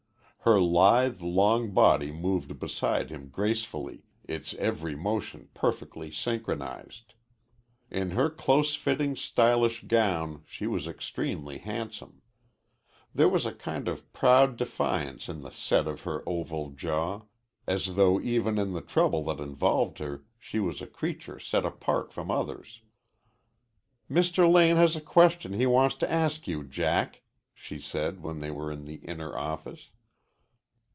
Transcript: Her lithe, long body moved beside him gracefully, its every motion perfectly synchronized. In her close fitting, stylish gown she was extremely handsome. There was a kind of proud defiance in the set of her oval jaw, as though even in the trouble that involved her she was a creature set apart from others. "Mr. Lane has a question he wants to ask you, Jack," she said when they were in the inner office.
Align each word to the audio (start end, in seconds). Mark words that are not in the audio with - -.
Her 0.43 0.59
lithe, 0.59 1.21
long 1.21 1.69
body 1.69 2.11
moved 2.11 2.57
beside 2.57 3.11
him 3.11 3.29
gracefully, 3.29 4.05
its 4.27 4.55
every 4.55 4.95
motion 4.95 5.49
perfectly 5.53 6.09
synchronized. 6.09 7.13
In 7.91 8.09
her 8.09 8.27
close 8.31 8.73
fitting, 8.73 9.15
stylish 9.15 9.83
gown 9.83 10.41
she 10.47 10.65
was 10.65 10.87
extremely 10.87 11.59
handsome. 11.59 12.23
There 13.13 13.29
was 13.29 13.45
a 13.45 13.53
kind 13.53 13.87
of 13.87 14.11
proud 14.13 14.57
defiance 14.57 15.29
in 15.29 15.41
the 15.41 15.51
set 15.51 15.85
of 15.87 16.01
her 16.01 16.23
oval 16.27 16.71
jaw, 16.71 17.21
as 17.67 17.93
though 17.93 18.19
even 18.19 18.57
in 18.57 18.73
the 18.73 18.81
trouble 18.81 19.23
that 19.25 19.39
involved 19.39 19.99
her 19.99 20.23
she 20.39 20.59
was 20.59 20.81
a 20.81 20.87
creature 20.87 21.37
set 21.37 21.67
apart 21.67 22.11
from 22.11 22.31
others. 22.31 22.81
"Mr. 24.09 24.51
Lane 24.51 24.77
has 24.77 24.95
a 24.95 25.01
question 25.01 25.53
he 25.53 25.67
wants 25.67 25.93
to 25.97 26.11
ask 26.11 26.47
you, 26.47 26.63
Jack," 26.63 27.21
she 27.53 27.77
said 27.77 28.23
when 28.23 28.39
they 28.39 28.49
were 28.49 28.71
in 28.71 28.85
the 28.85 28.95
inner 29.05 29.37
office. 29.37 29.91